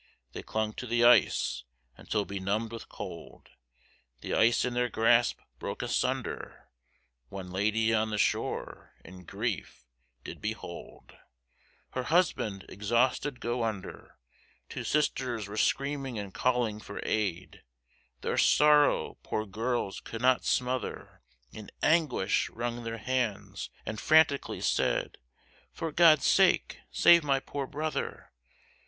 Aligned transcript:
They 0.31 0.41
clung 0.41 0.73
to 0.77 0.87
the 0.87 1.03
ice, 1.05 1.63
until 1.95 2.25
benumbed 2.25 2.71
with 2.71 2.89
cold, 2.89 3.49
The 4.21 4.33
ice 4.33 4.65
in 4.65 4.73
their 4.73 4.89
grasp 4.89 5.39
broke 5.59 5.83
asunder; 5.83 6.71
One 7.29 7.51
lady 7.51 7.93
on 7.93 8.09
the 8.09 8.17
shore, 8.17 8.95
in 9.05 9.25
grief 9.25 9.85
did 10.23 10.41
behold 10.41 11.15
Her 11.91 12.05
husband, 12.05 12.65
exhausted, 12.67 13.39
go 13.39 13.63
under; 13.63 14.17
Two 14.69 14.83
sisters 14.83 15.47
were 15.47 15.55
screaming 15.55 16.17
and 16.17 16.33
calling 16.33 16.79
for 16.79 16.99
aid, 17.03 17.61
Their 18.21 18.39
sorrow, 18.39 19.19
poor 19.21 19.45
girls, 19.45 19.99
could 19.99 20.23
not 20.23 20.43
smother, 20.43 21.21
In 21.53 21.69
anguish 21.83 22.49
wrung 22.49 22.83
their 22.85 22.97
hands, 22.97 23.69
and 23.85 23.99
franticly 23.99 24.61
said, 24.63 25.19
For 25.71 25.91
God's 25.91 26.25
sake 26.25 26.79
save 26.89 27.23
my 27.23 27.39
poor 27.39 27.67
brother. 27.67 28.31